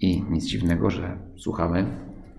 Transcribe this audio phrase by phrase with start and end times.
[0.00, 1.86] i nic dziwnego, że słuchamy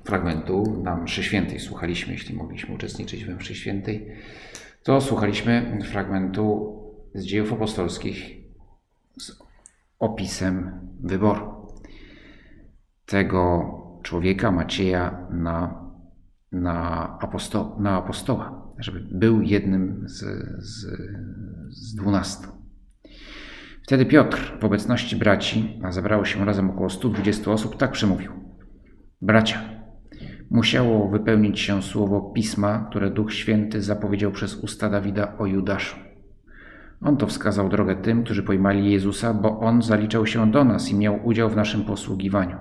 [0.03, 1.59] fragmentu na mszy świętej.
[1.59, 4.07] Słuchaliśmy, jeśli mogliśmy uczestniczyć we mszy świętej,
[4.84, 6.77] to słuchaliśmy fragmentu
[7.15, 8.37] z dziejów apostolskich
[9.17, 9.39] z
[9.99, 11.67] opisem wyboru
[13.05, 13.71] tego
[14.03, 15.85] człowieka, Macieja, na,
[16.51, 20.20] na, aposto, na apostoła, żeby był jednym z,
[20.59, 20.85] z,
[21.70, 22.60] z dwunastu.
[23.81, 28.31] Wtedy Piotr w obecności braci, a zebrało się razem około 120 osób, tak przemówił.
[29.21, 29.62] Bracia,
[30.49, 35.96] musiało wypełnić się słowo pisma, które Duch Święty zapowiedział przez usta Dawida o Judaszu.
[37.01, 40.95] On to wskazał drogę tym, którzy pojmali Jezusa, bo on zaliczał się do nas i
[40.95, 42.57] miał udział w naszym posługiwaniu.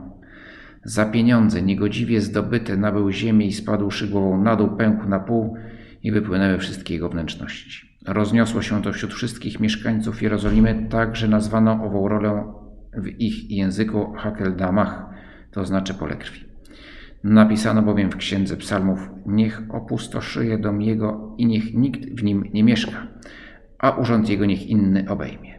[0.85, 5.57] Za pieniądze niegodziwie zdobyte nabył ziemię i spadłszy głową na dół, pękł na pół
[6.03, 7.90] i wypłynęły wszystkie jego wnętrzności.
[8.07, 12.53] Rozniosło się to wśród wszystkich mieszkańców Jerozolimy, tak że nazwano ową rolę
[12.95, 15.07] w ich języku Hakeldamach,
[15.51, 16.45] to znaczy pole krwi.
[17.25, 22.65] Napisano bowiem w księdze psalmów: Niech opustoszyje dom jego i niech nikt w nim nie
[22.65, 23.07] mieszka,
[23.79, 25.59] a urząd jego niech inny obejmie.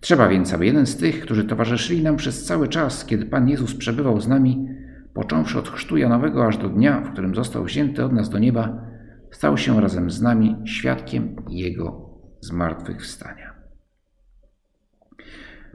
[0.00, 3.74] Trzeba więc, aby jeden z tych, którzy towarzyszyli nam przez cały czas, kiedy Pan Jezus
[3.74, 4.68] przebywał z nami,
[5.14, 8.88] począwszy od chrztu Janowego aż do dnia, w którym został wzięty od nas do nieba,
[9.30, 13.54] stał się razem z nami świadkiem Jego zmartwychwstania.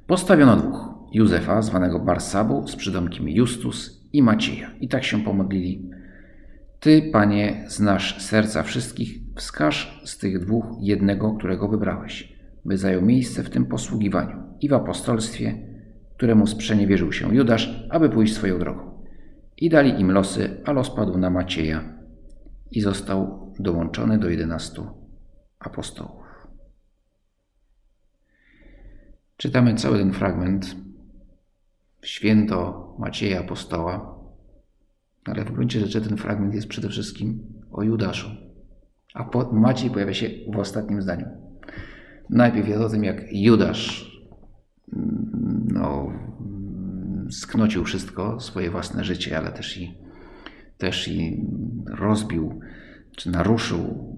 [0.07, 4.71] Postawiono dwóch: Józefa, zwanego Barsabu, z przydomkiem Justus, i Macieja.
[4.81, 5.89] I tak się pomodlili.
[6.79, 12.33] Ty, Panie, znasz serca wszystkich, wskaż z tych dwóch jednego, którego wybrałeś,
[12.65, 15.57] by zajął miejsce w tym posługiwaniu i w apostolstwie,
[16.17, 19.03] któremu sprzeniewierzył się Judasz, aby pójść swoją drogą.
[19.57, 21.92] I dali im losy, a los padł na Macieja
[22.73, 24.87] i został dołączony do jedenastu
[25.59, 26.23] apostołów.
[29.37, 30.75] Czytamy cały ten fragment
[32.01, 34.19] święto Macieja Apostoła,
[35.25, 38.29] ale w gruncie rzeczy ten fragment jest przede wszystkim o Judaszu.
[39.13, 41.25] A Maciej pojawia się w ostatnim zdaniu.
[42.29, 44.13] Najpierw jest o tym, jak Judasz
[45.67, 46.11] no,
[47.31, 50.02] sknocił wszystko, swoje własne życie, ale też i,
[50.77, 51.45] też i
[51.85, 52.59] rozbił,
[53.11, 54.13] czy naruszył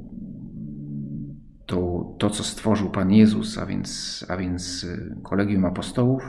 [1.65, 4.87] to, to, co stworzył Pan Jezus, a więc, a więc
[5.23, 6.23] kolegium apostołów,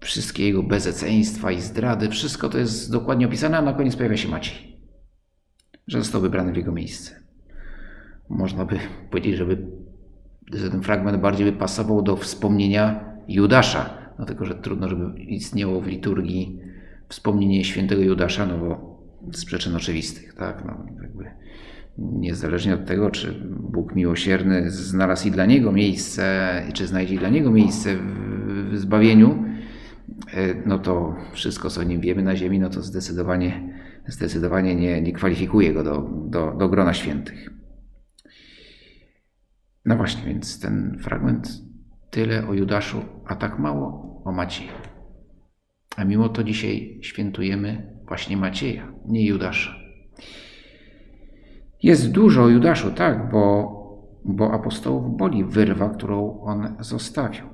[0.00, 4.28] wszystkie jego bezeceństwa i zdrady, wszystko to jest dokładnie opisane, a na koniec pojawia się
[4.28, 4.76] Maciej,
[5.86, 7.20] że został wybrany w jego miejsce.
[8.28, 8.78] Można by
[9.10, 9.66] powiedzieć, żeby,
[10.52, 15.86] że ten fragment bardziej by pasował do wspomnienia Judasza, dlatego że trudno, żeby istniało w
[15.86, 16.60] liturgii
[17.08, 18.94] wspomnienie świętego Judasza, no bo
[19.32, 20.64] z przyczyn oczywistych, tak?
[20.64, 21.24] No, jakby
[21.98, 27.50] niezależnie od tego, czy Bóg miłosierny znalazł i dla niego miejsce, czy znajdzie dla niego
[27.50, 27.96] miejsce
[28.70, 29.44] w zbawieniu,
[30.66, 33.74] no to wszystko, co o nim wiemy na ziemi, no to zdecydowanie,
[34.06, 37.50] zdecydowanie nie, nie kwalifikuje go do, do, do grona świętych.
[39.84, 41.48] No właśnie, więc ten fragment
[42.10, 44.72] tyle o Judaszu, a tak mało o Macieju.
[45.96, 49.74] A mimo to dzisiaj świętujemy właśnie Macieja, nie Judasza.
[51.82, 53.74] Jest dużo Judaszu, tak, bo,
[54.24, 57.44] bo apostołów boli wyrwa, którą on zostawił.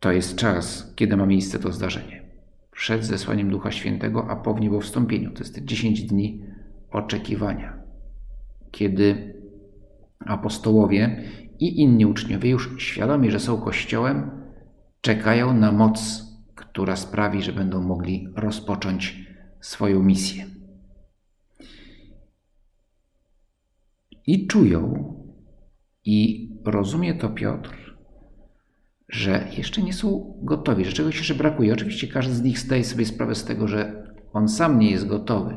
[0.00, 2.22] To jest czas, kiedy ma miejsce to zdarzenie.
[2.70, 5.30] Przed zesłaniem Ducha Świętego, a po wniebowstąpieniu.
[5.30, 6.44] To jest te 10 dni
[6.90, 7.82] oczekiwania,
[8.70, 9.34] kiedy
[10.18, 11.22] apostołowie
[11.58, 14.41] i inni uczniowie już świadomi, że są Kościołem,
[15.02, 19.26] czekają na moc, która sprawi, że będą mogli rozpocząć
[19.60, 20.46] swoją misję.
[24.26, 25.12] I czują,
[26.04, 27.96] i rozumie to Piotr,
[29.08, 31.72] że jeszcze nie są gotowi, że czegoś jeszcze brakuje.
[31.72, 35.56] Oczywiście każdy z nich zdaje sobie sprawę z tego, że on sam nie jest gotowy,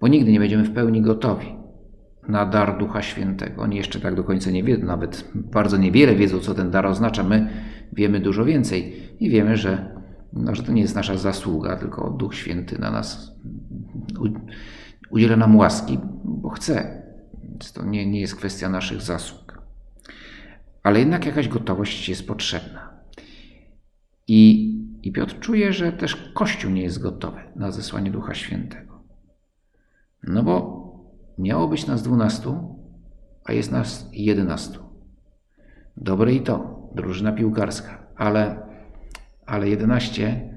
[0.00, 1.56] bo nigdy nie będziemy w pełni gotowi
[2.28, 3.62] na dar Ducha Świętego.
[3.62, 7.22] Oni jeszcze tak do końca nie wiedzą, nawet bardzo niewiele wiedzą, co ten dar oznacza.
[7.22, 7.50] My
[7.92, 10.00] wiemy dużo więcej i wiemy, że,
[10.32, 13.32] no, że to nie jest nasza zasługa, tylko Duch Święty na nas
[15.10, 17.02] udziela nam łaski, bo chce.
[17.42, 19.62] Więc to nie, nie jest kwestia naszych zasług.
[20.82, 22.90] ale jednak jakaś gotowość jest potrzebna.
[24.28, 24.72] I,
[25.02, 29.02] I Piotr czuje, że też Kościół nie jest gotowy na zesłanie Ducha Świętego.
[30.22, 30.82] No bo
[31.38, 32.78] miało być nas dwunastu,
[33.44, 34.80] a jest nas jedenastu.
[35.96, 38.56] Dobre i to, drużyna piłkarska, ale,
[39.46, 40.52] ale 11,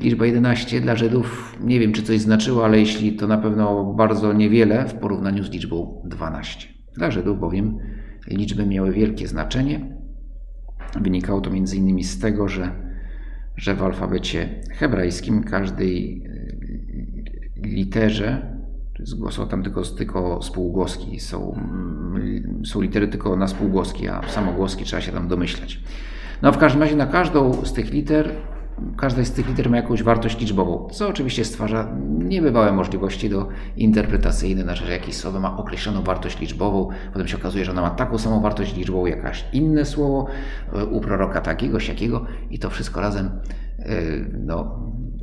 [0.00, 4.32] liczba 11 dla Żydów nie wiem, czy coś znaczyło, ale jeśli to na pewno bardzo
[4.32, 6.68] niewiele w porównaniu z liczbą 12.
[6.94, 7.78] Dla Żydów bowiem
[8.26, 9.96] liczby miały wielkie znaczenie.
[11.00, 12.70] Wynikało to innymi z tego, że,
[13.56, 16.22] że w alfabecie hebrajskim każdej
[17.56, 18.55] literze
[19.30, 21.60] są tam tylko, tylko spółgłoski, są,
[22.64, 25.80] są litery tylko na spółgłoski, a samogłoski trzeba się tam domyślać.
[26.42, 28.30] No w każdym razie na każdą z tych liter,
[28.96, 34.62] każda z tych liter ma jakąś wartość liczbową, co oczywiście stwarza niebywałe możliwości do interpretacyjne,
[34.62, 38.18] znaczy, że jakieś słowo ma określoną wartość liczbową, potem się okazuje, że ona ma taką
[38.18, 40.26] samą wartość liczbową, jakaś inne słowo
[40.90, 43.30] u proroka takiego, siakiego i to wszystko razem
[44.32, 44.78] no,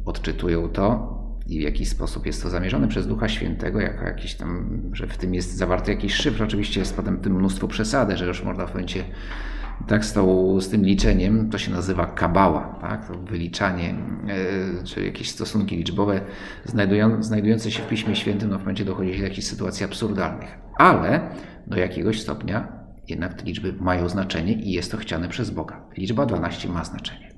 [0.05, 1.13] odczytują to
[1.47, 5.17] i w jakiś sposób jest to zamierzone przez Ducha Świętego, jako jakiś tam, że w
[5.17, 6.43] tym jest zawarty jakiś szyfr.
[6.43, 9.03] Oczywiście jest potem tym mnóstwo przesady, że już można w momencie
[9.87, 13.07] tak z, tą, z tym liczeniem, to się nazywa kabała, tak?
[13.07, 13.95] to wyliczanie,
[14.83, 16.21] czy jakieś stosunki liczbowe
[16.65, 20.57] znajdują, znajdujące się w Piśmie Świętym, no w momencie dochodzi do jakichś sytuacji absurdalnych.
[20.77, 21.29] Ale
[21.67, 25.81] do jakiegoś stopnia jednak te liczby mają znaczenie i jest to chciane przez Boga.
[25.97, 27.31] Liczba 12 ma znaczenie.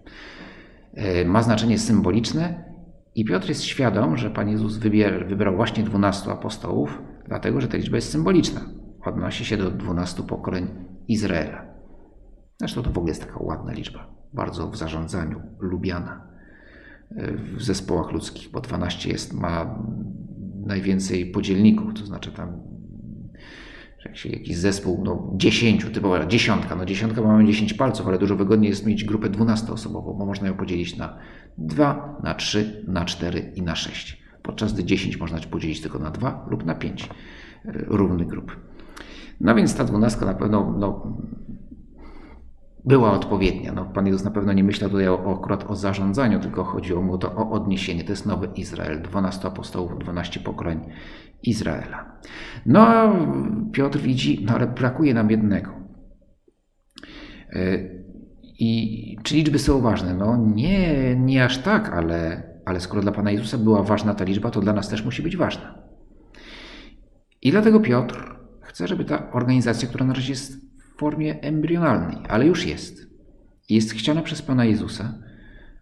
[0.94, 2.75] E, ma znaczenie symboliczne
[3.16, 7.78] i Piotr jest świadom, że Pan Jezus wybier, wybrał właśnie 12 apostołów, dlatego że ta
[7.78, 8.62] liczba jest symboliczna.
[9.06, 10.68] Odnosi się do 12 pokoleń
[11.08, 11.66] Izraela.
[12.60, 16.28] Zresztą to w ogóle jest taka ładna liczba, bardzo w zarządzaniu, lubiana
[17.56, 19.80] w zespołach ludzkich, bo 12 jest, ma
[20.66, 22.75] najwięcej podzielników, to znaczy tam
[24.06, 28.36] jak się jakiś zespół, no 10, typowa dziesiątka, no dziesiątka mamy 10 palców, ale dużo
[28.36, 31.18] wygodniej jest mieć grupę 12-osobową, bo można ją podzielić na
[31.58, 34.24] 2, na 3, na 4 i na 6.
[34.44, 37.08] Podczas gdy 10 można podzielić tylko na 2 lub na 5 e,
[37.88, 38.58] równych grup.
[39.42, 41.18] No więc ta dwunastka na pewno no,
[42.86, 43.74] była odpowiednia.
[43.74, 47.18] No, Pan Jezus na pewno nie myślał tutaj o, akurat o zarządzaniu, tylko chodziło mu
[47.18, 48.04] to o odniesienie.
[48.04, 50.80] To jest nowy Izrael, 12 apostołów, 12 pokoleń
[51.44, 52.20] Izraela.
[52.66, 53.14] No
[53.72, 55.72] Piotr widzi, no ale brakuje nam jednego.
[57.50, 57.78] E,
[58.60, 60.14] I czy liczby są ważne?
[60.14, 64.52] No nie, nie aż tak, ale, ale skoro dla Pana Jezusa była ważna ta liczba,
[64.52, 65.76] to dla nas też musi być ważna.
[67.42, 70.65] I dlatego Piotr chce, żeby ta organizacja, która na razie jest
[70.96, 73.10] w formie embrionalnej, ale już jest,
[73.70, 75.14] jest chciana przez Pana Jezusa,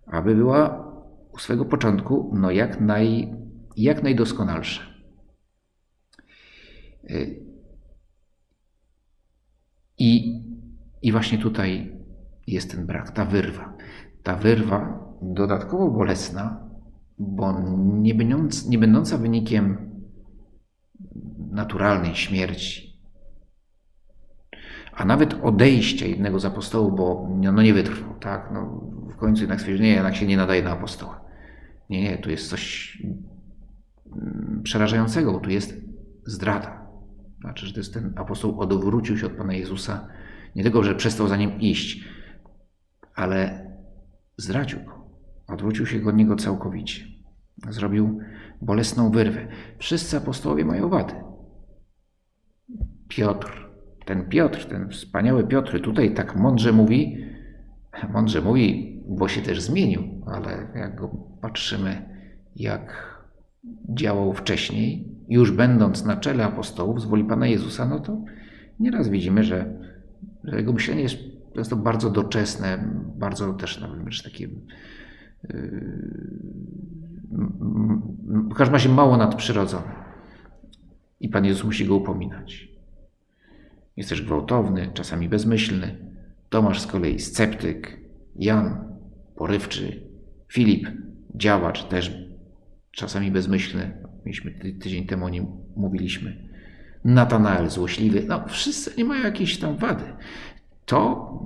[0.05, 0.93] aby była
[1.31, 3.35] u swego początku no jak, naj,
[3.77, 4.81] jak najdoskonalsza.
[9.97, 10.41] I,
[11.01, 11.97] I właśnie tutaj
[12.47, 13.77] jest ten brak, ta wyrwa.
[14.23, 16.69] Ta wyrwa dodatkowo bolesna,
[17.17, 19.91] bo nie, będąc, nie będąca wynikiem
[21.51, 22.92] naturalnej śmierci,
[24.95, 28.49] a nawet odejścia jednego z apostołów, bo no, nie wytrwał, tak?
[28.53, 31.21] No, w końcu jednak stwierdził, nie, jednak się nie nadaje na apostoła.
[31.89, 32.97] Nie, nie, tu jest coś
[34.15, 35.81] mm, przerażającego, bo tu jest
[36.25, 36.87] zdrada.
[37.41, 40.07] Znaczy, że to jest ten apostoł odwrócił się od Pana Jezusa,
[40.55, 42.03] nie tylko, że przestał za nim iść,
[43.15, 43.67] ale
[44.37, 45.03] zdradził go.
[45.47, 47.05] Odwrócił się od niego całkowicie.
[47.69, 48.19] Zrobił
[48.61, 49.47] bolesną wyrwę.
[49.79, 51.13] Wszyscy apostołowie mają wady.
[53.07, 53.72] Piotr,
[54.05, 57.17] ten Piotr, ten wspaniały Piotr tutaj tak mądrze mówi,
[58.13, 61.09] mądrze mówi, bo się też zmienił, ale jak go
[61.41, 62.01] patrzymy,
[62.55, 63.13] jak
[63.89, 68.21] działał wcześniej, już będąc na czele apostołów z woli Pana Jezusa, no to
[68.79, 69.73] nieraz widzimy, że,
[70.43, 71.17] że jego myślenie jest
[71.55, 72.83] często bardzo doczesne,
[73.15, 74.53] bardzo też nawet wręcz takie yy,
[78.51, 80.03] w każdym razie mało nadprzyrodzone.
[81.19, 82.72] I Pan Jezus musi go upominać.
[83.97, 85.97] Jest też gwałtowny, czasami bezmyślny.
[86.49, 87.99] Tomasz z kolei sceptyk,
[88.35, 88.95] Jan
[89.35, 90.01] porywczy,
[90.47, 90.87] Filip
[91.35, 92.17] działacz, też
[92.91, 93.91] czasami bezmyślny.
[94.25, 96.49] Mieliśmy tydzień temu o nim mówiliśmy.
[97.05, 98.25] Natanael złośliwy.
[98.27, 100.03] No, wszyscy nie mają jakiejś tam wady.
[100.85, 100.99] To,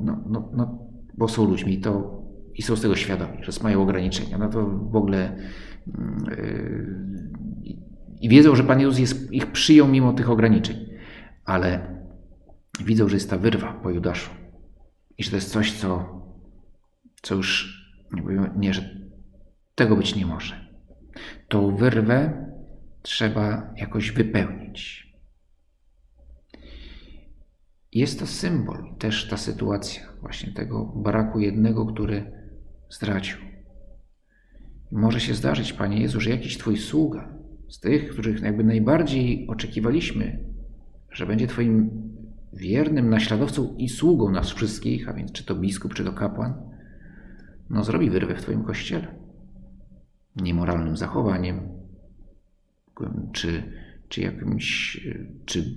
[0.04, 0.80] no, no, no,
[1.18, 2.22] bo są ludźmi to,
[2.56, 4.38] i są z tego świadomi, że mają ograniczenia.
[4.38, 5.36] No to w ogóle
[5.88, 7.08] yy,
[8.22, 10.76] i wiedzą, że Pan Jezus jest, ich przyjął mimo tych ograniczeń.
[11.46, 11.97] Ale
[12.84, 14.32] widzą, że jest ta wyrwa po Judaszu.
[15.18, 16.22] I że to jest coś, co,
[17.22, 17.78] co już
[18.12, 18.98] nie, nie, że
[19.76, 20.68] tego być nie może.
[21.48, 22.46] Tą wyrwę
[23.02, 25.08] trzeba jakoś wypełnić.
[27.92, 32.32] Jest to symbol, też ta sytuacja, właśnie tego braku jednego, który
[32.90, 33.38] zdradził.
[34.92, 37.38] Może się zdarzyć, Panie Jezu, że jakiś Twój sługa,
[37.70, 40.44] z tych, których jakby najbardziej oczekiwaliśmy,
[41.12, 42.08] że będzie Twoim
[42.54, 46.54] wiernym naśladowcą i sługą nas wszystkich, a więc czy to biskup, czy to kapłan,
[47.70, 49.08] no zrobi wyrwę w Twoim kościele.
[50.36, 51.70] Niemoralnym zachowaniem,
[53.32, 53.64] czy,
[54.10, 55.00] czy jakimś,
[55.46, 55.76] czy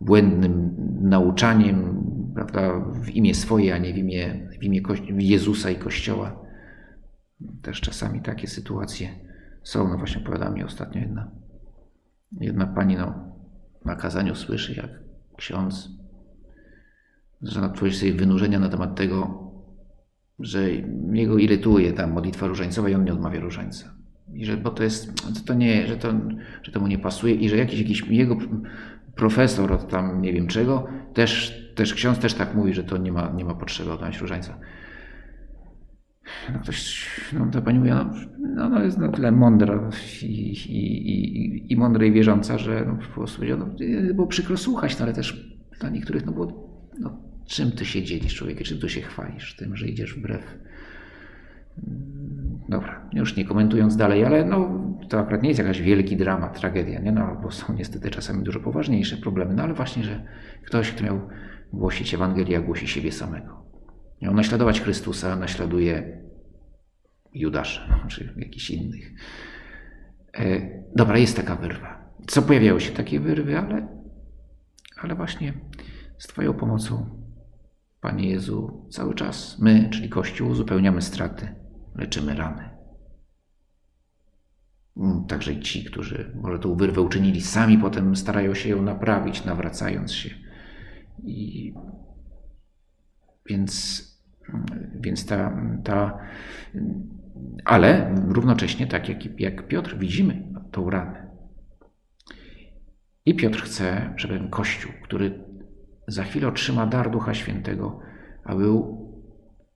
[0.00, 4.82] błędnym nauczaniem, prawda, w imię swoje, a nie w imię, w imię
[5.18, 6.40] Jezusa i Kościoła.
[7.62, 9.08] Też czasami takie sytuacje
[9.62, 9.88] są.
[9.88, 11.30] No właśnie opowiadała mi ostatnio jedna,
[12.40, 13.14] jedna pani no,
[13.84, 15.09] na kazaniu słyszy, jak
[15.40, 15.88] ksiądz
[17.74, 19.44] tworzyć sobie wynurzenia na temat tego,
[20.38, 20.70] że
[21.12, 23.94] jego irytuje ta modlitwa różańcowa i on nie odmawia różańca.
[24.34, 25.12] I że, bo to jest,
[25.46, 26.12] to nie, że to,
[26.62, 28.36] że to mu nie pasuje i że jakiś, jakiś jego
[29.16, 33.12] profesor od tam nie wiem czego, też, też ksiądz też tak mówi, że to nie
[33.12, 34.58] ma, nie ma potrzeby oddać różańca.
[36.52, 39.90] No ktoś, no ta pani mówi, no, no, no jest na tyle mądra
[40.22, 43.66] i, i, i, i mądra i wierząca, że no, po prostu no,
[44.14, 48.34] było przykro słuchać, no, ale też dla niektórych no było, no, czym ty się dzielisz
[48.34, 50.58] człowiekiem, czym tu się chwalisz, tym, że idziesz wbrew
[52.68, 54.70] Dobra, już nie komentując dalej, ale no,
[55.08, 57.12] to akurat nie jest jakaś wielki dramat, tragedia, nie?
[57.12, 60.22] No, bo są niestety czasami dużo poważniejsze problemy, no ale właśnie, że
[60.64, 61.20] ktoś, kto miał
[61.72, 63.62] głosić Ewangelię, głosi siebie samego.
[64.22, 66.22] Miał naśladować Chrystusa, naśladuje
[67.32, 69.12] Judasza, czy jakichś innych.
[70.34, 70.60] E,
[70.96, 72.14] dobra, jest taka wyrwa.
[72.26, 73.88] Co pojawiały się takie wyrwy, ale,
[74.96, 75.52] ale właśnie
[76.18, 77.20] z Twoją pomocą,
[78.00, 81.54] Panie Jezu, cały czas my, czyli Kościół, uzupełniamy straty
[81.94, 82.70] leczymy rany.
[84.96, 90.12] Mm, także ci, którzy może tą wyrwę uczynili, sami potem starają się ją naprawić, nawracając
[90.12, 90.30] się.
[91.22, 91.74] I
[93.46, 94.04] więc,
[95.00, 96.18] więc ta, ta.
[97.64, 101.30] Ale równocześnie, tak jak, jak Piotr, widzimy tą ranę.
[103.24, 105.44] I Piotr chce, żeby Kościół, który
[106.08, 108.00] za chwilę otrzyma dar Ducha Świętego,
[108.44, 109.00] a był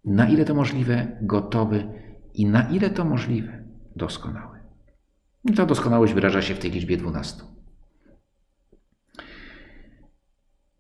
[0.05, 1.89] na ile to możliwe gotowy
[2.35, 3.65] i na ile to możliwe
[3.97, 4.59] doskonały.
[5.45, 7.47] I ta doskonałość wyraża się w tej liczbie dwunastu.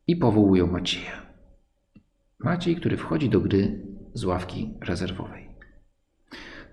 [0.07, 1.24] I powołują Macieja.
[2.45, 3.81] Maciej, który wchodzi do gry
[4.15, 5.49] z ławki rezerwowej.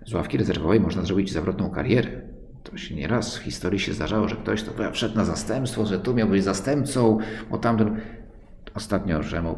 [0.05, 2.21] Z ławki rezerwowej można zrobić zawrotną karierę.
[2.63, 6.13] To się nieraz w historii się zdarzało, że ktoś to wszedł na zastępstwo, że tu
[6.13, 7.17] miał być zastępcą,
[7.51, 8.01] bo tamten
[8.73, 9.55] ostatnio, że mu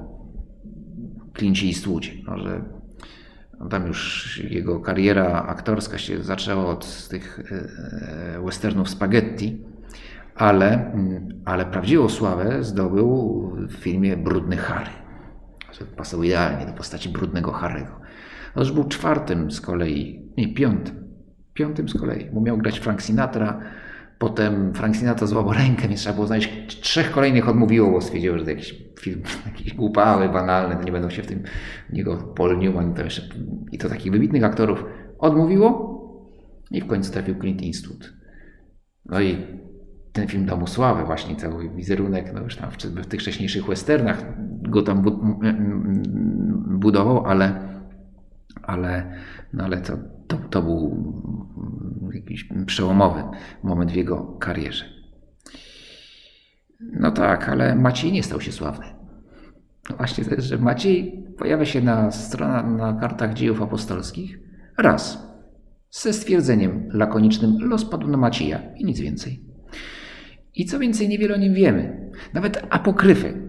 [1.37, 2.61] Clint Eastwood, no, że
[3.69, 7.55] tam już jego kariera aktorska się zaczęła od tych e,
[8.35, 9.61] e, westernów spaghetti,
[10.35, 15.02] ale, mm, ale prawdziwą sławę zdobył w filmie Brudny Harry.
[15.97, 17.95] Pasował idealnie do postaci Brudnego Harry'ego.
[18.55, 21.03] On już był czwartym z kolei, nie, piątym.
[21.53, 23.61] Piątym z kolei, bo miał grać Frank Sinatra,
[24.23, 28.43] Potem Frank Sinatra złamał rękę, więc trzeba było znaleźć trzech kolejnych odmówiło, bo stwierdziło, że
[28.43, 31.43] to jakiś film jakiś głupawy, banalny, nie będą się w tym
[31.89, 33.21] niego Paul Newman to jeszcze,
[33.71, 34.85] i to takich wybitnych aktorów
[35.19, 35.93] odmówiło
[36.71, 38.13] i w końcu trafił Clint Eastwood.
[39.05, 39.37] No i
[40.13, 43.65] ten film dał mu sławę, właśnie cały wizerunek, no już tam w, w tych wcześniejszych
[43.65, 44.23] westernach
[44.61, 45.03] go tam
[46.79, 47.69] budował, ale,
[48.63, 49.13] ale,
[49.53, 51.13] no ale to to, to był
[52.13, 53.23] jakiś przełomowy
[53.63, 54.85] moment w jego karierze.
[56.79, 58.85] No tak, ale Maciej nie stał się sławny.
[59.89, 64.39] No właśnie to jest, że Maciej pojawia się na stronach, na kartach dziejów apostolskich
[64.77, 65.33] raz
[65.91, 69.52] ze stwierdzeniem lakonicznym los padł na Macieja i nic więcej.
[70.55, 72.11] I co więcej, niewiele o nim wiemy.
[72.33, 73.43] Nawet apokryfy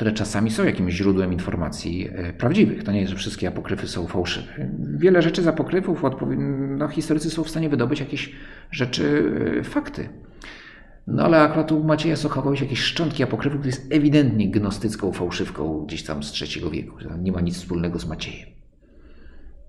[0.00, 2.84] które czasami są jakimś źródłem informacji e, prawdziwych.
[2.84, 4.68] To nie jest, że wszystkie apokryfy są fałszywe.
[4.96, 6.02] Wiele rzeczy z apokryfów
[6.78, 8.32] no, historycy są w stanie wydobyć jakieś
[8.70, 10.08] rzeczy, e, fakty.
[11.06, 16.02] No ale akurat u Macieja Sochawa jakieś szczątki apokryfu, który jest ewidentnie gnostycką fałszywką gdzieś
[16.02, 16.96] tam z III wieku.
[17.18, 18.48] Nie ma nic wspólnego z Maciejem.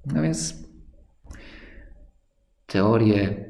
[0.05, 0.69] No więc
[2.67, 3.45] teorie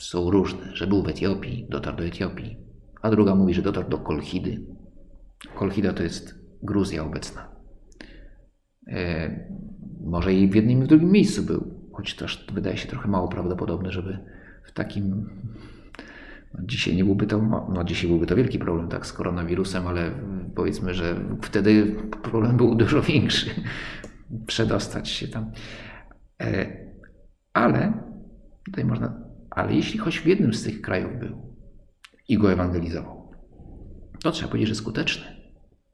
[0.00, 2.56] są różne, że był w Etiopii, dotarł do Etiopii,
[3.02, 4.60] a druga mówi, że dotarł do Kolchidy,
[5.54, 7.48] Kolchida to jest Gruzja obecna.
[8.86, 9.30] E,
[10.00, 13.28] może i w jednym i w drugim miejscu był, choć też wydaje się trochę mało
[13.28, 14.18] prawdopodobne, żeby
[14.64, 15.30] w takim.
[16.54, 20.10] No dzisiaj nie byłby to, no dzisiaj byłby to wielki problem tak z koronawirusem, ale
[20.54, 23.50] powiedzmy, że wtedy problem był dużo większy.
[24.46, 25.50] Przedostać się tam.
[26.42, 26.66] E,
[27.52, 27.92] ale
[28.64, 29.29] tutaj można,
[29.60, 31.56] ale jeśli choć w jednym z tych krajów był
[32.28, 33.32] i go ewangelizował,
[34.22, 35.40] to trzeba powiedzieć, że skuteczny.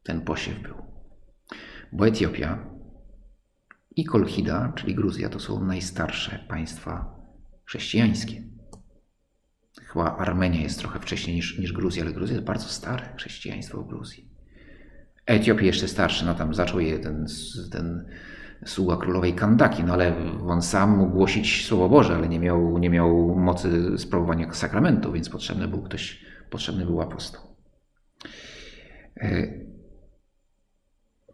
[0.03, 0.75] ten posiew był.
[1.93, 2.71] Bo Etiopia
[3.97, 7.17] i Kolchida, czyli Gruzja, to są najstarsze państwa
[7.65, 8.43] chrześcijańskie.
[9.83, 13.89] Chyba Armenia jest trochę wcześniej niż, niż Gruzja, ale Gruzja jest bardzo stare chrześcijaństwo w
[13.89, 14.29] Gruzji.
[15.27, 17.27] Etiopia jeszcze starszy, no tam zaczął je ten,
[17.73, 18.07] ten
[18.65, 20.15] sługa królowej Kandaki, no ale
[20.47, 25.29] on sam mógł głosić Słowo Boże, ale nie miał, nie miał mocy sprawowania sakramentu, więc
[25.29, 27.43] potrzebny był ktoś, potrzebny był apostoł.
[29.17, 29.47] E,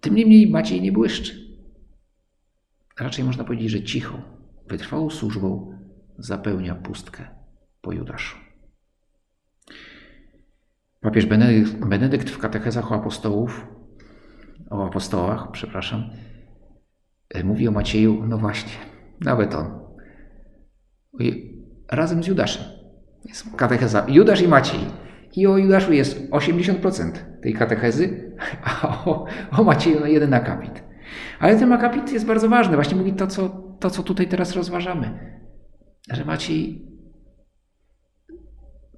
[0.00, 1.43] tym niemniej Maciej nie błyszczy.
[3.00, 4.23] Raczej można powiedzieć, że cicho,
[4.69, 5.79] wytrwałą służbą
[6.19, 7.29] zapełnia pustkę
[7.81, 8.37] po Judaszu.
[11.00, 11.26] Papież
[11.87, 13.67] Benedykt, w katechezach o apostołów,
[14.71, 16.11] o apostołach, przepraszam,
[17.45, 18.73] mówi o Macieju, no właśnie,
[19.21, 19.83] nawet on.
[21.91, 22.65] Razem z Judaszem.
[23.25, 24.81] Jest katecheza Judasz i Maciej.
[25.37, 27.12] I o Judaszu jest 80%
[27.43, 28.35] tej katechezy,
[28.65, 30.83] a o, o Macieju no jeden akapit.
[31.39, 32.75] Ale ten akapit jest bardzo ważny.
[32.75, 33.49] Właśnie mówi to co,
[33.81, 35.39] to, co tutaj teraz rozważamy.
[36.12, 36.89] Że Maciej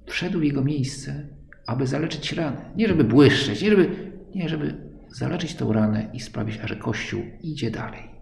[0.05, 1.27] wszedł w jego miejsce,
[1.67, 2.71] aby zaleczyć ranę.
[2.75, 7.71] Nie żeby błyszczeć, nie żeby, nie żeby zaleczyć tę ranę i sprawić, że Kościół idzie
[7.71, 8.14] dalej.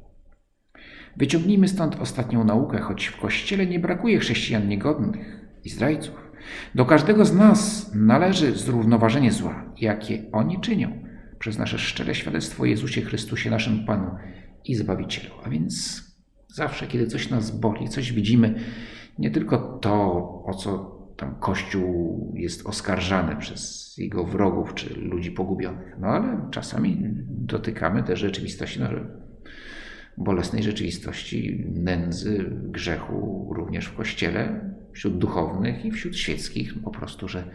[1.17, 6.15] Wyciągnijmy stąd ostatnią naukę, choć w Kościele nie brakuje chrześcijan niegodnych i zdrajców.
[6.75, 11.03] Do każdego z nas należy zrównoważenie zła, jakie oni czynią
[11.39, 14.11] przez nasze szczere świadectwo Jezusie Chrystusie, naszym Panu
[14.65, 15.29] i Zbawicielu.
[15.43, 16.03] A więc
[16.47, 18.55] zawsze, kiedy coś nas boli, coś widzimy,
[19.19, 19.93] nie tylko to,
[20.45, 26.97] o co tam Kościół jest oskarżany przez jego wrogów czy ludzi pogubionych, no ale czasami
[27.29, 28.89] dotykamy też rzeczywistości, no,
[30.17, 37.49] bolesnej rzeczywistości nędzy, grzechu również w Kościele, wśród duchownych i wśród świeckich, po prostu, że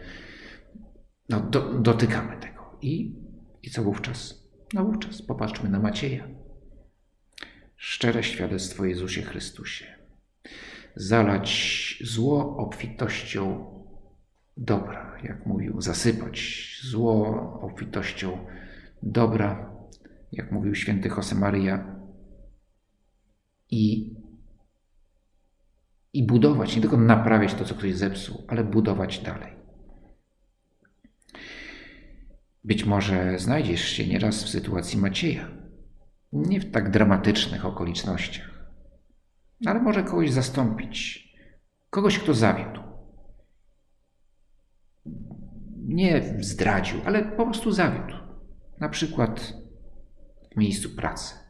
[1.29, 2.77] no, do, dotykamy tego.
[2.81, 3.15] I
[3.63, 4.49] i co wówczas?
[4.73, 6.27] No wówczas popatrzmy na Macieja.
[7.75, 9.85] Szczere świadectwo Jezusie Chrystusie.
[10.95, 13.65] Zalać zło obfitością
[14.57, 18.45] dobra, jak mówił, zasypać zło obfitością
[19.03, 19.71] dobra,
[20.31, 21.98] jak mówił święty Josemaria,
[23.69, 24.13] i,
[26.13, 29.53] i budować, nie tylko naprawiać to, co ktoś zepsuł, ale budować dalej.
[32.63, 35.51] Być może znajdziesz się nieraz w sytuacji Macieja,
[36.33, 38.71] nie w tak dramatycznych okolicznościach,
[39.65, 41.29] ale może kogoś zastąpić,
[41.89, 42.81] kogoś, kto zawiódł.
[45.77, 48.13] Nie zdradził, ale po prostu zawiódł.
[48.79, 49.53] Na przykład
[50.51, 51.48] w miejscu pracy.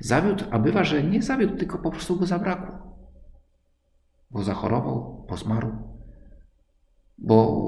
[0.00, 2.96] Zawiódł, a bywa, że nie zawiódł, tylko po prostu go zabrakło.
[4.30, 5.72] Bo zachorował, bo zmarł,
[7.18, 7.62] bo,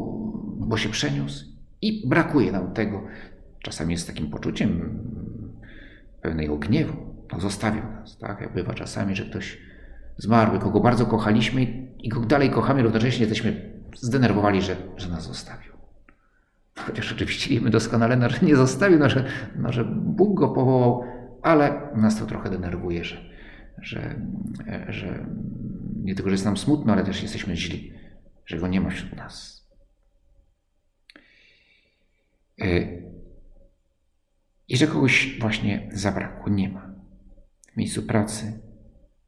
[0.59, 1.45] bo się przeniósł
[1.83, 3.03] i brakuje nam tego.
[3.63, 4.99] Czasami jest takim poczuciem
[6.23, 7.15] pełnego gniewu.
[7.33, 8.41] No, zostawił nas, tak?
[8.41, 9.59] Jak bywa czasami, że ktoś
[10.17, 11.63] zmarły, kogo bardzo kochaliśmy
[11.99, 15.73] i go dalej kochamy, równocześnie jesteśmy zdenerwowali, że, że nas zostawił.
[16.79, 19.25] Chociaż oczywiście wiemy doskonale, no, że nie zostawił, no, że,
[19.57, 21.05] no, że Bóg go powołał,
[21.45, 23.17] ale nas to trochę denerwuje, że,
[23.83, 24.21] że,
[24.89, 25.27] że
[26.03, 27.93] nie tylko, że jest nam smutno, ale też jesteśmy źli,
[28.47, 29.65] że go nie ma wśród nas.
[34.69, 36.95] I że kogoś właśnie zabrakło, nie ma.
[37.73, 38.61] W miejscu pracy,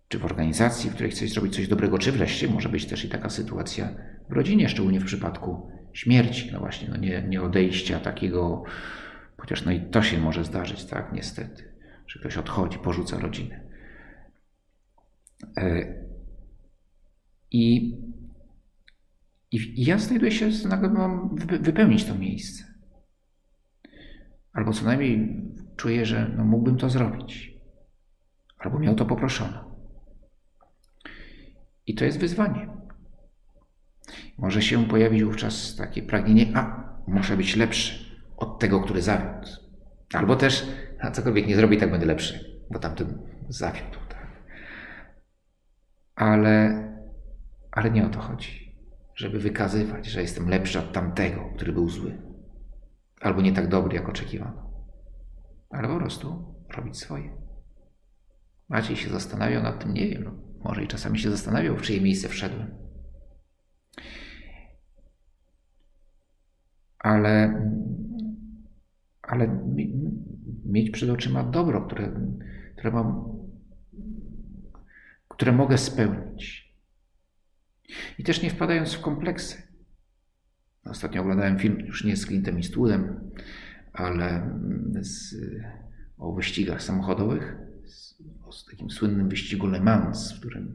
[0.08, 3.08] czy w organizacji, w której chcesz zrobić coś dobrego, czy wreszcie może być też i
[3.08, 3.88] taka sytuacja
[4.28, 8.64] w rodzinie, szczególnie w przypadku śmierci, no właśnie, no nie, nie odejścia takiego,
[9.36, 11.75] chociaż no i to się może zdarzyć, tak, niestety,
[12.06, 13.60] że ktoś odchodzi, porzuca rodzinę.
[15.56, 15.94] E,
[17.50, 17.96] I,
[19.52, 22.76] i, ja znajduję się, nagle mam wypełnić to miejsce
[24.56, 25.42] albo co najmniej
[25.76, 27.54] czuję, że no, mógłbym to zrobić,
[28.58, 29.76] albo miał to poproszono.
[31.86, 32.68] I to jest wyzwanie.
[34.38, 39.48] Może się pojawić wówczas takie pragnienie, a muszę być lepszy od tego, który zawiódł.
[40.14, 40.66] Albo też,
[41.00, 43.98] a cokolwiek nie zrobi, tak będę lepszy, bo tamten zawiódł.
[44.08, 44.26] Tak?
[46.14, 46.84] Ale,
[47.70, 48.76] ale nie o to chodzi,
[49.14, 52.26] żeby wykazywać, że jestem lepszy od tamtego, który był zły
[53.20, 54.70] albo nie tak dobry, jak oczekiwano.
[55.70, 57.30] Ale po prostu robić swoje.
[58.68, 60.32] Maciej się zastanawiał nad tym, nie wiem, no,
[60.64, 62.74] może i czasami się zastanawiał, w czyje miejsce wszedłem.
[66.98, 67.62] Ale,
[69.26, 69.66] ale
[70.64, 72.20] mieć przed oczyma dobro, które,
[72.76, 73.24] które mam,
[75.28, 76.74] które mogę spełnić.
[78.18, 79.62] I też nie wpadając w kompleksy.
[80.84, 83.30] Ostatnio oglądałem film, już nie z Clintem Eastwoodem,
[83.92, 84.58] ale
[85.00, 85.34] z,
[86.18, 87.56] o wyścigach samochodowych,
[88.44, 90.74] o takim słynnym wyścigu Le Mans, w którym,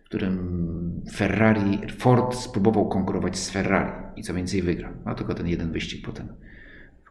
[0.00, 4.92] w którym Ferrari, Ford spróbował konkurować z Ferrari i co więcej wygrał.
[5.04, 6.28] Ma tylko ten jeden wyścig potem.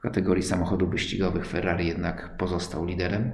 [0.04, 1.46] Kategorii samochodów wyścigowych.
[1.46, 3.32] Ferrari jednak pozostał liderem,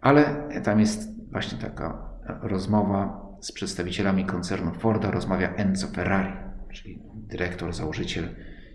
[0.00, 2.10] ale tam jest właśnie taka
[2.42, 6.32] rozmowa z przedstawicielami koncernu Forda, rozmawia Enzo Ferrari,
[6.72, 8.28] czyli dyrektor, założyciel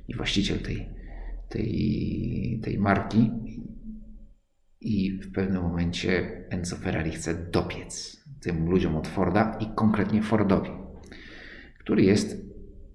[0.07, 0.89] i właściciel tej,
[1.49, 3.31] tej, tej marki.
[4.81, 10.71] I w pewnym momencie Enzo Ferrari chce dopiec tym ludziom od Forda i konkretnie Fordowi,
[11.79, 12.45] który jest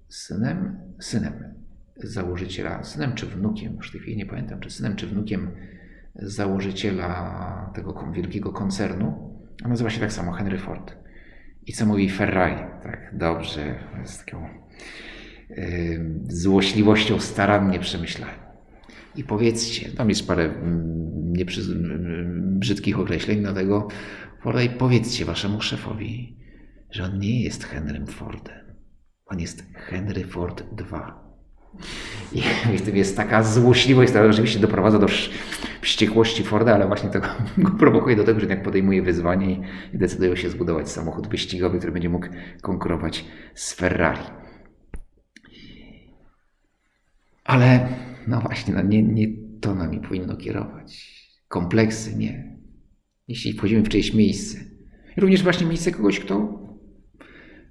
[0.09, 1.55] synem, synem
[1.97, 5.51] założyciela, synem czy wnukiem, już w tej chwili nie pamiętam, czy synem czy wnukiem
[6.15, 9.35] założyciela tego wielkiego koncernu.
[9.63, 10.95] On nazywa się tak samo Henry Ford.
[11.65, 12.63] I co mówi Ferrari?
[12.83, 14.47] Tak, dobrze, z taką
[15.49, 15.57] yy,
[16.27, 18.35] złośliwością starannie przemyślałem.
[19.15, 21.69] I powiedzcie, tam jest parę mm, nieprzyz...
[21.69, 23.87] Mm, brzydkich określeń, dlatego
[24.41, 26.37] Fordaj, powiedzcie waszemu szefowi,
[26.91, 28.75] że on nie jest Henrym Fordem.
[29.25, 31.24] On jest Henry Ford II.
[32.73, 35.07] I w tym jest taka złośliwość, która oczywiście doprowadza do
[35.81, 37.19] wściekłości Forda, ale właśnie to
[37.57, 39.59] go prowokuje do tego, że jednak podejmuje wyzwanie
[39.93, 42.27] i decydują się zbudować samochód wyścigowy, który będzie mógł
[42.61, 44.23] konkurować z Ferrari.
[47.43, 47.87] Ale
[48.27, 49.27] no właśnie, no nie, nie
[49.61, 51.15] to nami powinno kierować.
[51.47, 52.57] Kompleksy nie.
[53.27, 54.59] Jeśli wchodzimy w czyjeś miejsce,
[55.17, 56.59] również właśnie miejsce kogoś, kto,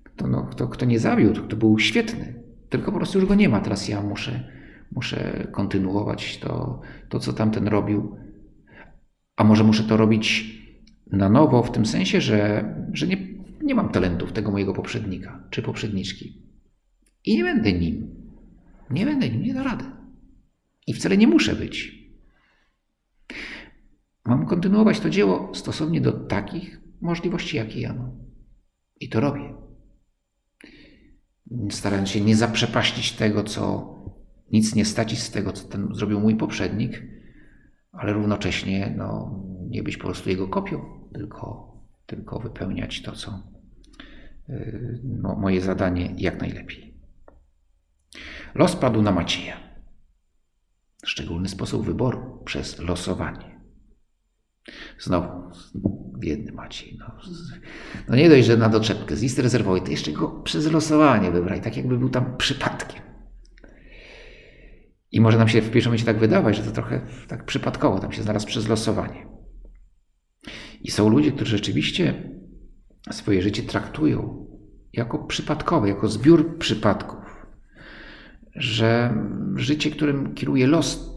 [0.05, 2.44] kto, no, kto, kto nie zawiódł, kto był świetny,
[2.79, 3.61] tylko po prostu już go nie ma.
[3.61, 4.45] Teraz ja muszę,
[4.93, 8.17] muszę kontynuować to, to, co tamten robił.
[9.37, 10.59] A może muszę to robić
[11.11, 13.17] na nowo, w tym sensie, że, że nie,
[13.63, 16.43] nie mam talentów tego mojego poprzednika czy poprzedniczki.
[17.25, 18.15] I nie będę nim.
[18.91, 19.85] Nie będę nim, nie da rady.
[20.87, 22.05] I wcale nie muszę być.
[24.25, 28.11] Mam kontynuować to dzieło stosownie do takich możliwości, jakie ja mam.
[29.01, 29.64] I to robię
[31.71, 33.95] starając się nie zaprzepaścić tego, co
[34.53, 37.03] nic nie staci z tego, co ten zrobił mój poprzednik,
[37.93, 41.75] ale równocześnie no, nie być po prostu jego kopią, tylko,
[42.07, 43.43] tylko wypełniać to, co
[44.49, 46.95] yy, no, moje zadanie jak najlepiej.
[48.55, 49.57] Los padł na Macieja.
[51.05, 53.54] Szczególny sposób wyboru przez losowanie.
[54.99, 55.29] Znowu,
[56.19, 56.99] biedny Maciej.
[56.99, 57.07] No,
[58.09, 61.65] no nie dość, że na doczepkę z listy rezerwowej, to jeszcze go przez losowanie wybrać,
[61.65, 63.03] tak jakby był tam przypadkiem.
[65.13, 68.13] I może nam się w pierwszym momencie tak wydawać, że to trochę tak przypadkowo tam
[68.13, 69.27] się znalazł przez losowanie.
[70.81, 72.31] I są ludzie, którzy rzeczywiście
[73.11, 74.47] swoje życie traktują
[74.93, 77.47] jako przypadkowe, jako zbiór przypadków.
[78.55, 79.15] Że
[79.57, 81.11] życie, którym kieruje los,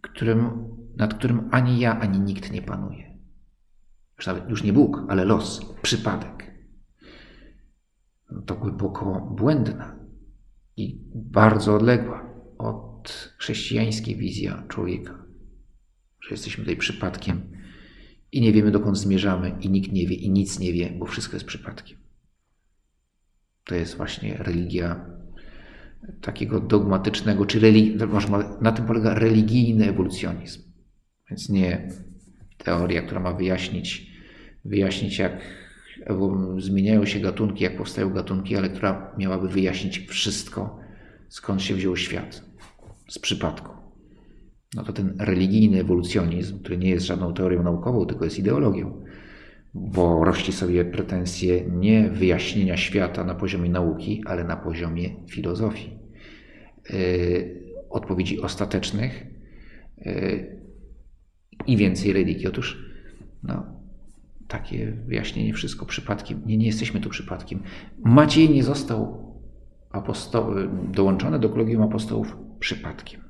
[0.00, 3.18] którym nad którym ani ja, ani nikt nie panuje.
[4.16, 6.54] Już nawet już nie Bóg, ale los, przypadek.
[8.46, 9.96] To głęboko błędna
[10.76, 15.24] i bardzo odległa od chrześcijańskiej wizji człowieka,
[16.20, 17.54] że jesteśmy tutaj przypadkiem
[18.32, 21.36] i nie wiemy, dokąd zmierzamy, i nikt nie wie, i nic nie wie, bo wszystko
[21.36, 21.98] jest przypadkiem.
[23.64, 25.06] To jest właśnie religia
[26.20, 30.63] takiego dogmatycznego, czy religi- na tym polega religijny ewolucjonizm.
[31.30, 31.88] Więc nie
[32.58, 34.12] teoria, która ma wyjaśnić,
[34.64, 35.40] wyjaśnić jak
[36.58, 40.78] zmieniają się gatunki, jak powstają gatunki, ale która miałaby wyjaśnić wszystko,
[41.28, 42.44] skąd się wziął świat,
[43.08, 43.72] z przypadku.
[44.74, 49.04] No to ten religijny ewolucjonizm, który nie jest żadną teorią naukową, tylko jest ideologią,
[49.74, 55.98] bo rości sobie pretensje nie wyjaśnienia świata na poziomie nauki, ale na poziomie filozofii.
[56.90, 59.26] Yy, odpowiedzi ostatecznych,
[59.98, 60.63] yy,
[61.66, 62.46] i więcej religii.
[62.46, 62.78] Otóż
[63.42, 63.66] no,
[64.48, 66.42] takie wyjaśnienie, wszystko przypadkiem.
[66.46, 67.62] Nie, nie jesteśmy tu przypadkiem.
[68.04, 69.24] Maciej nie został
[70.92, 73.20] dołączony do kolegium apostołów przypadkiem.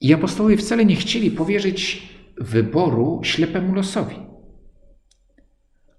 [0.00, 2.08] I apostołowie wcale nie chcieli powierzyć
[2.40, 4.16] wyboru ślepemu losowi.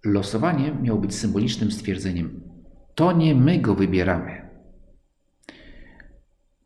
[0.06, 2.42] Losowanie miało być symbolicznym stwierdzeniem:
[2.96, 4.51] To nie my go wybieramy.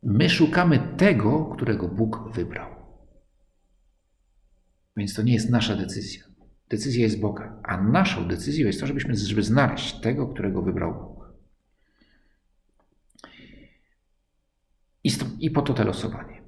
[0.02, 2.76] My szukamy tego, którego Bóg wybrał.
[4.96, 6.24] Więc to nie jest nasza decyzja.
[6.68, 11.32] Decyzja jest Boga, a naszą decyzją jest to, żebyśmy, żeby znaleźć tego, którego wybrał Bóg.
[15.04, 16.42] I, I po to te losowanie.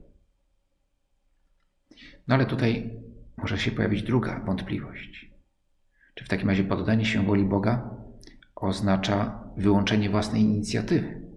[2.29, 3.01] No ale tutaj
[3.37, 5.31] może się pojawić druga wątpliwość.
[6.15, 7.91] Czy w takim razie poddanie się woli Boga
[8.57, 11.28] oznacza wyłączenie własnej inicjatywy?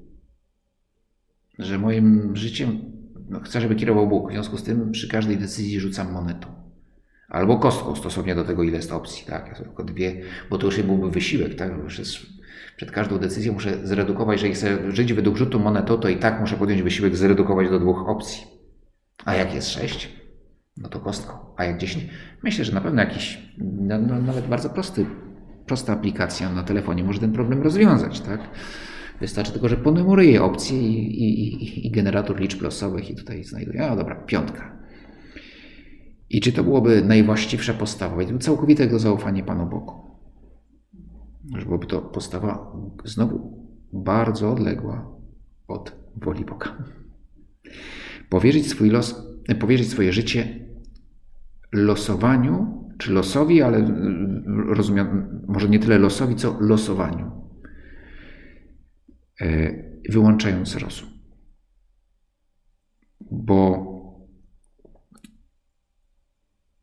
[1.63, 2.79] Że moim życiem
[3.29, 4.29] no, chcę, żeby kierował Bóg.
[4.29, 6.47] W związku z tym przy każdej decyzji rzucam monetą.
[7.29, 9.25] Albo kostką stosownie do tego, ile jest opcji.
[9.25, 9.47] Tak?
[9.47, 11.55] Ja tylko dwie, bo to już byłby wysiłek.
[11.55, 11.71] Tak?
[12.77, 16.55] Przed każdą decyzją muszę zredukować, jeżeli chcę żyć według rzutu monetą, to i tak muszę
[16.55, 18.47] podjąć wysiłek zredukować do dwóch opcji.
[19.25, 20.09] A jak jest sześć,
[20.77, 21.33] no to kostką.
[21.57, 22.05] A jak dziesięć,
[22.43, 25.05] myślę, że na pewno jakiś, no, no, nawet bardzo prosty,
[25.65, 28.19] prosta aplikacja na telefonie może ten problem rozwiązać.
[28.19, 28.39] Tak?
[29.21, 33.95] Wystarczy tylko, że ponumeruję opcje i, i, i, generator liczb losowych i tutaj znajduję, a
[33.95, 34.77] dobra, piątka.
[36.29, 38.15] I czy to byłoby najwłaściwsze postawa?
[38.39, 39.93] Całkowite zaufanie Panu Bogu.
[41.57, 42.71] Że byłoby to postawa
[43.05, 45.11] znowu bardzo odległa
[45.67, 46.83] od woli Boga.
[48.29, 49.27] Powierzyć swój los,
[49.59, 50.65] powierzyć swoje życie
[51.71, 53.87] losowaniu, czy losowi, ale
[54.67, 57.40] rozumiem, może nie tyle losowi, co losowaniu.
[59.41, 59.73] E,
[60.09, 61.09] wyłączając rozum.
[63.31, 63.91] Bo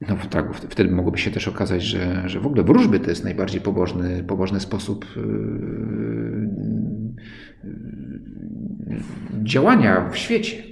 [0.00, 3.60] no tak, wtedy mogłoby się też okazać, że, że w ogóle wróżby to jest najbardziej
[3.60, 6.48] pobożny, pobożny sposób yy,
[9.42, 10.62] działania w świecie.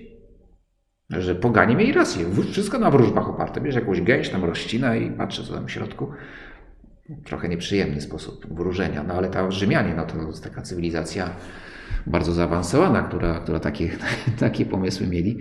[1.10, 2.26] Że poganie mieli rację.
[2.52, 3.60] Wszystko na wróżbach oparte.
[3.60, 6.12] Bierze jakąś gęś, tam rozcina i patrzy co tam w środku.
[7.24, 9.02] Trochę nieprzyjemny sposób wróżenia.
[9.02, 11.30] No ale ta Rzymianie, no to jest taka cywilizacja
[12.06, 13.90] bardzo zaawansowana, która, która takie,
[14.38, 15.38] takie pomysły mieli.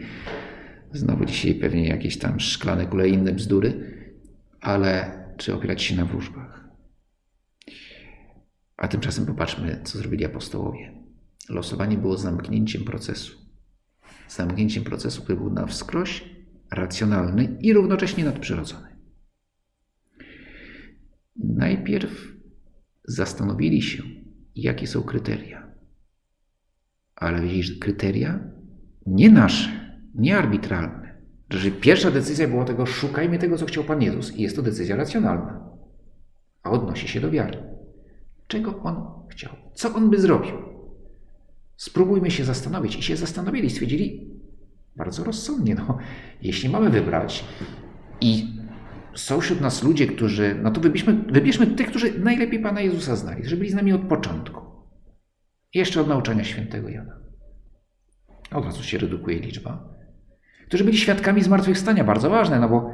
[0.92, 3.94] Znowu dzisiaj pewnie jakieś tam szklane kule inne bzdury,
[4.62, 6.70] ale czy opierać się na wróżbach?
[8.78, 10.94] A tymczasem popatrzmy, co zrobili apostołowie.
[11.50, 13.38] Losowanie było zamknięciem procesu.
[14.28, 16.30] Zamknięciem procesu, który był na wskroś
[16.72, 18.88] racjonalny i równocześnie nadprzyrodzony.
[21.36, 22.36] Najpierw
[23.04, 24.04] zastanowili się,
[24.56, 25.65] jakie są kryteria.
[27.16, 28.40] Ale widzisz, kryteria
[29.06, 29.70] nie nasze,
[30.16, 31.16] niearbitralne.
[31.50, 34.38] Że pierwsza decyzja była tego, szukajmy tego, co chciał Pan Jezus.
[34.38, 35.70] I jest to decyzja racjonalna.
[36.64, 37.58] A odnosi się do wiary.
[38.48, 39.52] Czego On chciał?
[39.74, 40.54] Co On by zrobił?
[41.78, 42.96] Spróbujmy się zastanowić.
[42.96, 44.36] I się zastanowili, stwierdzili
[44.96, 45.76] bardzo rozsądnie.
[45.76, 45.98] No,
[46.42, 47.46] jeśli mamy wybrać
[48.22, 48.48] i
[49.16, 53.46] są wśród nas ludzie, którzy, no to wybierzmy, wybierzmy tych, którzy najlepiej Pana Jezusa znali,
[53.46, 54.75] że byli z nami od początku.
[55.76, 57.20] Jeszcze od nauczania świętego Jana.
[58.52, 59.96] Od razu się redukuje liczba
[60.68, 62.04] którzy byli świadkami zmartwychwstania.
[62.04, 62.92] Bardzo ważne, no bo,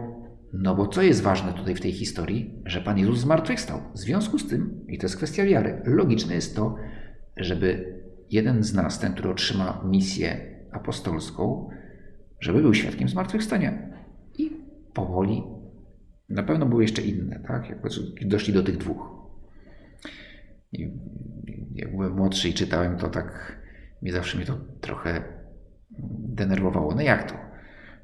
[0.53, 2.61] no bo co jest ważne tutaj w tej historii?
[2.65, 3.79] Że Pan Jezus zmartwychwstał.
[3.93, 6.75] W związku z tym, i to jest kwestia wiary, logiczne jest to,
[7.37, 7.99] żeby
[8.31, 10.37] jeden z nas, ten, który otrzyma misję
[10.71, 11.69] apostolską,
[12.39, 13.89] żeby był świadkiem zmartwychwstania.
[14.37, 14.51] I
[14.93, 15.43] powoli,
[16.29, 17.69] na pewno były jeszcze inne, tak?
[17.69, 17.79] Jak
[18.27, 19.11] doszli do tych dwóch.
[20.71, 20.91] I
[21.75, 23.61] jak byłem młodszy i czytałem to, tak
[24.01, 25.23] mi zawsze mnie to trochę
[26.19, 26.95] denerwowało.
[26.95, 27.51] No jak to?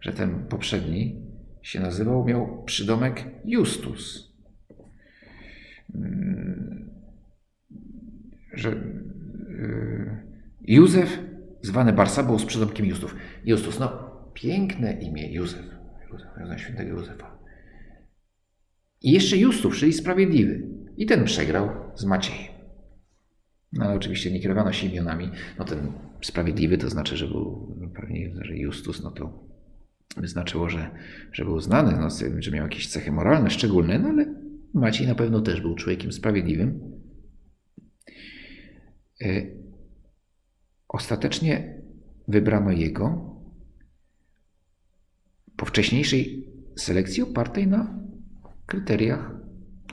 [0.01, 1.21] że ten poprzedni
[1.61, 4.33] się nazywał, miał przydomek Justus.
[5.95, 6.89] Mm,
[8.53, 8.75] że y,
[10.61, 11.19] Józef,
[11.61, 13.15] zwany Barsabą z przydomkiem Justów.
[13.45, 15.65] Justus, no piękne imię Józef.
[16.11, 17.37] Józef, Józef świętego Józefa.
[19.01, 20.67] I jeszcze Justów, czyli sprawiedliwy.
[20.97, 22.56] I ten przegrał z Maciejem.
[23.73, 25.29] No oczywiście nie kierowano się imionami.
[25.59, 29.47] No ten sprawiedliwy to znaczy, że był no, pewnie, że Justus, no to
[30.23, 30.91] znaczyło, że,
[31.31, 32.07] że był znany, no,
[32.39, 34.25] że miał jakieś cechy moralne szczególne, no ale
[34.77, 37.01] Maciej na pewno też był człowiekiem sprawiedliwym.
[39.21, 39.45] E,
[40.87, 41.81] ostatecznie
[42.27, 43.35] wybrano jego
[45.55, 47.99] po wcześniejszej selekcji opartej na
[48.65, 49.31] kryteriach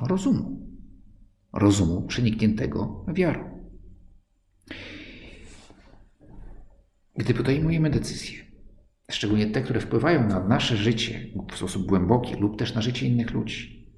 [0.09, 0.69] rozumu.
[1.53, 3.54] Rozumu przenikniętego wiarą.
[7.17, 8.39] Gdy podejmujemy decyzję,
[9.11, 13.31] szczególnie te, które wpływają na nasze życie w sposób głęboki lub też na życie innych
[13.31, 13.91] ludzi.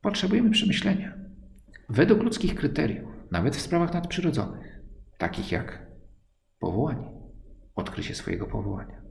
[0.00, 1.18] Potrzebujemy przemyślenia
[1.88, 4.80] według ludzkich kryteriów, nawet w sprawach nadprzyrodzonych,
[5.18, 5.86] takich jak
[6.58, 7.10] powołanie,
[7.74, 9.02] odkrycie swojego powołania.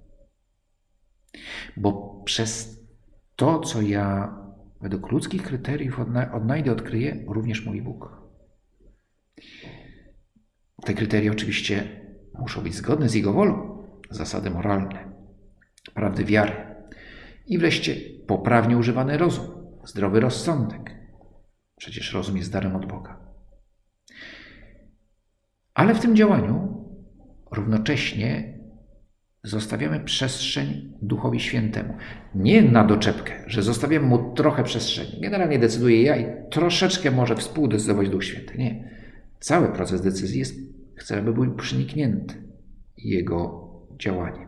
[1.78, 2.80] Bo przez
[3.36, 4.38] to, co ja
[4.82, 6.00] według ludzkich kryteriów
[6.34, 8.23] odnajdę, odkryję, również mój Bóg.
[10.86, 12.02] Te kryteria oczywiście
[12.40, 15.12] muszą być zgodne z Jego wolą, zasady moralne,
[15.94, 16.54] prawdy wiary
[17.48, 17.96] i wreszcie
[18.28, 19.46] poprawnie używany rozum,
[19.86, 20.96] zdrowy rozsądek.
[21.78, 23.20] Przecież rozum jest darem od Boga.
[25.74, 26.86] Ale w tym działaniu
[27.52, 28.60] równocześnie
[29.44, 31.94] zostawiamy przestrzeń Duchowi Świętemu.
[32.36, 35.22] Nie na doczepkę, że zostawiam mu trochę przestrzeni.
[35.22, 38.58] Generalnie decyduję ja i troszeczkę może współdecydować Duch Święty.
[38.58, 38.90] Nie.
[39.40, 40.56] Cały proces decyzji jest,
[40.96, 42.44] chcę, aby był przeniknięty
[42.98, 43.64] jego
[44.00, 44.48] działanie.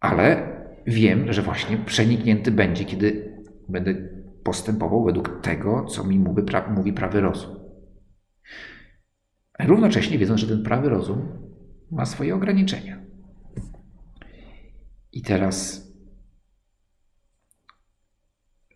[0.00, 0.54] Ale
[0.86, 3.94] wiem, że właśnie przeniknięty będzie, kiedy będę
[4.44, 7.56] postępował według tego, co mi mówi, pra mówi prawy rozum.
[9.58, 11.28] Równocześnie wiedząc, że ten prawy rozum
[11.90, 13.04] ma swoje ograniczenia.
[15.12, 15.88] I teraz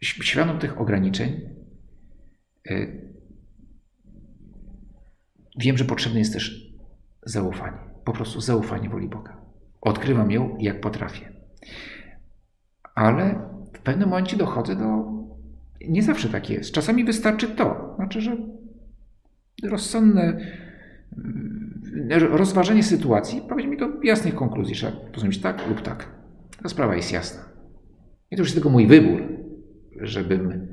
[0.00, 1.40] świadom tych ograniczeń
[2.70, 3.07] y,
[5.58, 6.72] wiem, że potrzebne jest też
[7.22, 7.78] zaufanie.
[8.04, 9.36] Po prostu zaufanie woli Boga.
[9.80, 11.32] Odkrywam ją jak potrafię.
[12.94, 13.40] Ale
[13.72, 15.18] w pewnym momencie dochodzę do.
[15.88, 16.72] Nie zawsze tak jest.
[16.72, 17.94] Czasami wystarczy to.
[17.96, 18.36] Znaczy, że
[19.62, 20.40] rozsądne
[22.10, 24.74] rozważenie sytuacji prowadzi mi do jasnych konkluzji.
[24.74, 26.08] Trzeba zrobić tak lub tak.
[26.62, 27.42] Ta sprawa jest jasna.
[28.30, 29.22] I to już jest tylko mój wybór,
[30.00, 30.68] żebym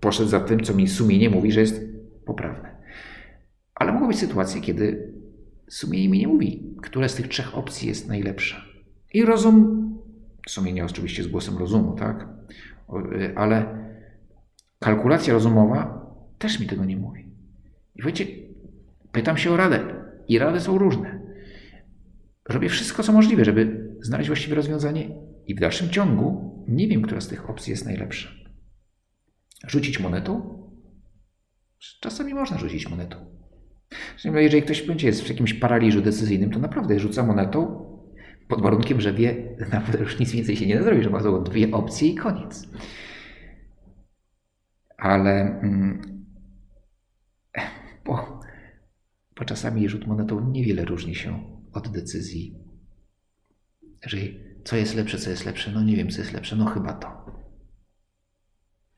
[0.00, 1.82] poszedł za tym, co mi sumienie mówi, że jest
[2.26, 2.67] poprawne.
[3.78, 5.12] Ale mogą być sytuacje, kiedy
[5.68, 8.64] sumienie mi nie mówi, która z tych trzech opcji jest najlepsza.
[9.14, 9.88] I rozum,
[10.48, 12.28] sumienie oczywiście z głosem rozumu, tak?
[13.36, 13.88] Ale
[14.78, 16.06] kalkulacja rozumowa
[16.38, 17.30] też mi tego nie mówi.
[17.94, 18.26] I wiecie,
[19.12, 19.94] pytam się o radę.
[20.28, 21.20] I rady są różne.
[22.48, 25.10] Robię wszystko, co możliwe, żeby znaleźć właściwe rozwiązanie
[25.46, 28.28] i w dalszym ciągu nie wiem, która z tych opcji jest najlepsza.
[29.66, 30.58] Rzucić monetą?
[32.00, 33.27] Czasami można rzucić monetą.
[34.24, 37.88] Jeżeli ktoś będzie jest w jakimś paraliżu decyzyjnym, to naprawdę rzuca monetą
[38.48, 39.36] pod warunkiem, że wie,
[39.72, 42.68] naprawdę już nic więcej się nie da zrobić, że ma tylko dwie opcje i koniec.
[44.96, 46.24] Ale mm,
[48.04, 48.40] bo,
[49.36, 52.54] bo czasami rzut monetą niewiele różni się od decyzji.
[54.02, 56.92] Jeżeli co jest lepsze, co jest lepsze, no nie wiem, co jest lepsze, no chyba
[56.92, 57.26] to.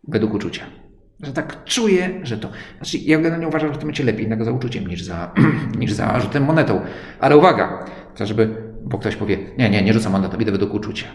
[0.09, 0.80] Według uczucia.
[1.23, 2.51] Że tak czuję, że to.
[2.77, 5.35] Znaczy, ja generalnie uważam, że to będzie lepiej jednak za uczuciem niż za,
[5.81, 6.81] niż za rzutem monetą.
[7.21, 11.07] Ale uwaga, to żeby, bo ktoś powie, nie, nie, nie rzucam monetą, idę według uczucia.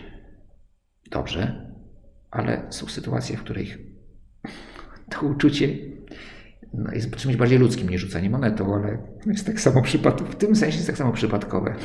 [1.12, 1.72] Dobrze,
[2.32, 3.78] ale są sytuacje, w których
[5.12, 5.68] to uczucie
[6.74, 10.56] no, jest czymś bardziej ludzkim niż rzucanie monetą, ale jest tak samo przypadkowe, w tym
[10.56, 11.76] sensie jest tak samo przypadkowe.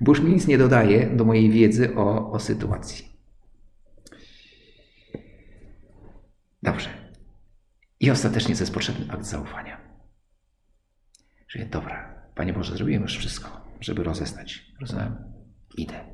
[0.00, 3.04] Bo już mi nic nie dodaje do mojej wiedzy o, o sytuacji.
[6.62, 6.99] Dobrze.
[8.00, 9.80] I ostatecznie to jest potrzebny akt zaufania.
[11.48, 14.72] Że dobra, Panie Boże, zrobiłem już wszystko, żeby rozeznać.
[14.80, 15.16] Rozumiem?
[15.76, 16.04] Idę.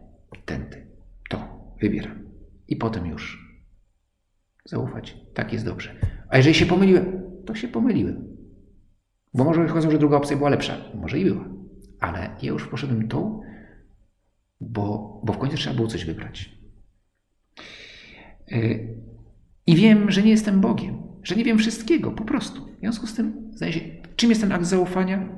[0.44, 0.86] Tędy.
[1.30, 1.48] To.
[1.80, 2.30] Wybieram.
[2.68, 3.46] I potem już
[4.64, 5.16] zaufać.
[5.34, 5.94] Tak jest dobrze.
[6.28, 8.36] A jeżeli się pomyliłem, to się pomyliłem.
[9.34, 10.76] Bo może wychodzą, że druga opcja była lepsza.
[10.94, 11.44] Może i była.
[12.00, 13.40] Ale ja już poszedłem tą,
[14.60, 16.58] bo, bo w końcu trzeba było coś wybrać.
[18.52, 18.96] Y,
[19.66, 22.66] I wiem, że nie jestem Bogiem, że nie wiem wszystkiego, po prostu.
[22.76, 23.80] W związku z tym, się,
[24.16, 25.28] czym jest ten akt zaufania?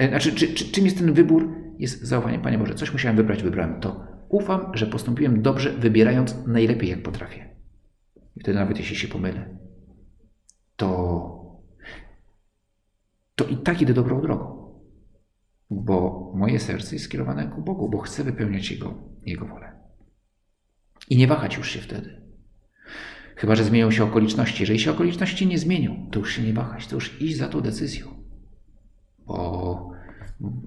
[0.00, 1.54] Y, znaczy, czy, czy, czym jest ten wybór?
[1.78, 4.04] Jest zaufanie, Panie Boże, coś musiałem wybrać, wybrałem to.
[4.28, 7.56] Ufam, że postąpiłem dobrze, wybierając najlepiej, jak potrafię.
[8.36, 9.58] I wtedy nawet jeśli się pomylę,
[10.76, 11.60] to,
[13.34, 14.72] to i tak idę dobrą drogą.
[15.70, 18.94] Bo moje serce jest skierowane ku Bogu, bo chcę wypełniać Jego,
[19.26, 19.72] Jego wolę.
[21.10, 22.27] I nie wahać już się wtedy.
[23.38, 24.62] Chyba, że zmienią się okoliczności.
[24.62, 27.60] Jeżeli się okoliczności nie zmienią, to już się nie wahać, to już iść za tą
[27.60, 28.06] decyzją.
[29.26, 29.90] Bo,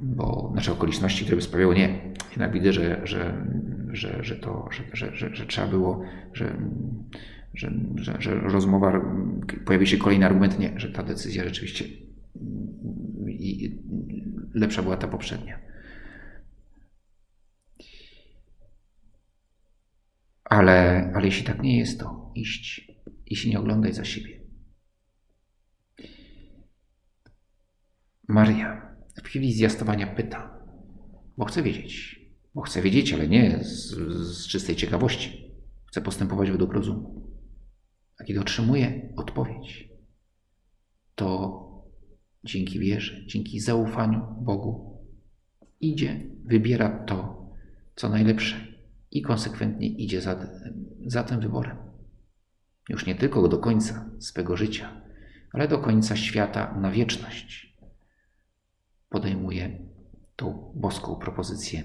[0.02, 2.14] bo znaczy okoliczności, które by sprawiały nie.
[2.30, 3.46] Jednak widzę, że, że,
[3.92, 6.02] że, że to, że, że, że trzeba było,
[6.34, 6.58] że,
[7.54, 9.02] że, że, że rozmowa,
[9.66, 11.86] pojawi się kolejny argument, nie, że ta decyzja rzeczywiście
[14.54, 15.60] lepsza była ta poprzednia.
[20.44, 22.92] Ale, ale jeśli tak nie jest, to iść,
[23.26, 24.42] iść nie oglądaj za siebie.
[28.28, 30.66] Maria w chwili zjastowania pyta,
[31.38, 32.22] bo chce wiedzieć,
[32.56, 33.96] bo chce wiedzieć, ale nie z,
[34.28, 35.52] z czystej ciekawości.
[35.86, 37.32] Chce postępować według rozumu.
[38.20, 39.90] A kiedy otrzymuje odpowiedź,
[41.16, 41.62] to
[42.44, 45.02] dzięki wierze, dzięki zaufaniu Bogu
[45.80, 47.50] idzie, wybiera to,
[47.96, 48.56] co najlepsze
[49.12, 50.48] i konsekwentnie idzie za,
[51.06, 51.91] za tym wyborem.
[52.90, 55.02] Już nie tylko do końca swego życia,
[55.54, 57.78] ale do końca świata na wieczność.
[59.10, 59.80] Podejmuje
[60.36, 61.84] tą boską propozycję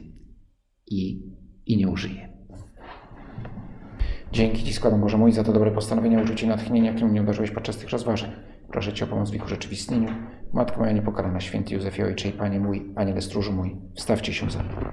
[0.87, 1.23] i,
[1.67, 2.37] i nie użyje.
[4.33, 7.77] Dzięki Ci składam Boże mój za to dobre postanowienia, uczucie natchnienia, którym mnie uderzyłeś podczas
[7.77, 8.31] tych rozważań.
[8.73, 10.09] Proszę Cię o pomoc w ich urzeczywistnieniu.
[10.53, 14.63] Matko moja niepokalana, święty Józefie Ojcze i Panie mój, Aniele stróżu mój, wstawcie się za
[14.63, 14.93] mną.